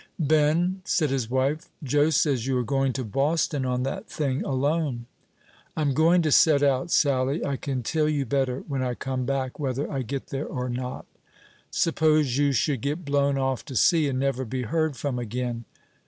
"Ben," 0.17 0.81
said 0.83 1.11
his 1.11 1.29
wife, 1.29 1.69
"Joe 1.83 2.09
says 2.09 2.47
you 2.47 2.57
are 2.57 2.63
going 2.63 2.91
to 2.93 3.03
Boston 3.03 3.67
on 3.67 3.83
that 3.83 4.09
thing 4.09 4.43
alone?" 4.43 5.05
"I'm 5.77 5.93
going 5.93 6.23
to 6.23 6.31
set 6.31 6.63
out, 6.63 6.89
Sally. 6.89 7.45
I 7.45 7.55
can 7.55 7.83
tell 7.83 8.09
you 8.09 8.25
better 8.25 8.61
when 8.67 8.81
I 8.81 8.95
come 8.95 9.25
back, 9.27 9.59
whether 9.59 9.91
I 9.91 10.01
get 10.01 10.29
there 10.29 10.47
or 10.47 10.69
not." 10.69 11.05
"Suppose 11.69 12.35
you 12.35 12.51
should 12.51 12.81
get 12.81 13.05
blown 13.05 13.37
off 13.37 13.63
to 13.65 13.75
sea, 13.75 14.07
and 14.09 14.17
never 14.17 14.43
be 14.43 14.63
heard 14.63 14.97
from 14.97 15.19
again." 15.19 15.65